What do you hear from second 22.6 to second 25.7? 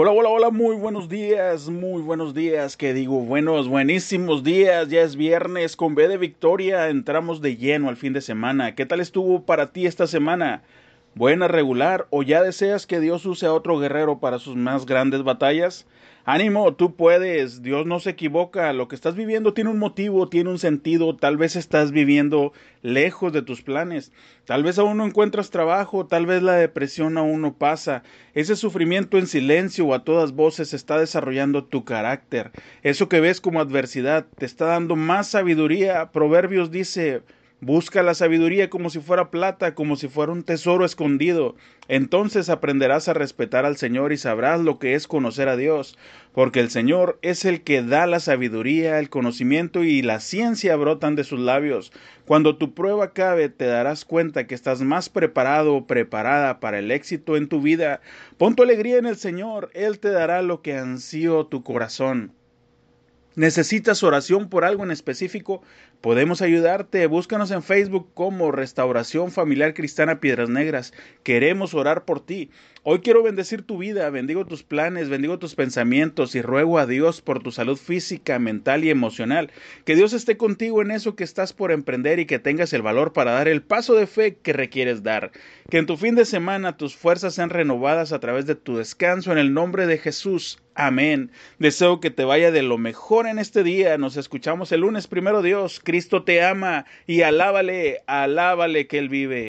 lejos de tus planes, tal vez aún no encuentras